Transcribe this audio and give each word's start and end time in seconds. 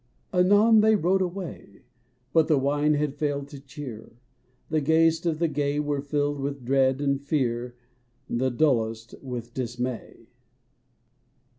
Anon 0.33 0.81
they 0.81 0.95
rode 0.95 1.21
away. 1.21 1.83
But 2.33 2.47
the 2.47 2.57
wine 2.57 2.95
had 2.95 3.13
failed 3.19 3.47
to 3.49 3.59
cheer; 3.59 4.17
The 4.71 4.81
gayest 4.81 5.27
of 5.27 5.37
the 5.37 5.47
gay 5.47 5.79
Were 5.79 6.01
filled 6.01 6.39
with 6.39 6.65
dread 6.65 6.99
and 7.01 7.21
fear. 7.21 7.75
The 8.27 8.49
dullest 8.49 9.13
with 9.21 9.53
dismay. 9.53 10.25